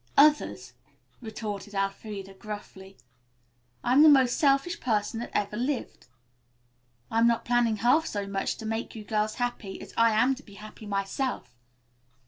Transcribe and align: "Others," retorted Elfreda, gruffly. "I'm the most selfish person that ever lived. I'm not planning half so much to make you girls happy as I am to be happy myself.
"Others," 0.17 0.73
retorted 1.21 1.75
Elfreda, 1.75 2.33
gruffly. 2.33 2.97
"I'm 3.83 4.01
the 4.01 4.09
most 4.09 4.35
selfish 4.39 4.79
person 4.79 5.19
that 5.19 5.29
ever 5.31 5.55
lived. 5.55 6.07
I'm 7.11 7.27
not 7.27 7.45
planning 7.45 7.75
half 7.75 8.07
so 8.07 8.25
much 8.25 8.55
to 8.57 8.65
make 8.65 8.95
you 8.95 9.03
girls 9.03 9.35
happy 9.35 9.79
as 9.79 9.93
I 9.95 10.09
am 10.13 10.33
to 10.33 10.41
be 10.41 10.55
happy 10.55 10.87
myself. 10.87 11.55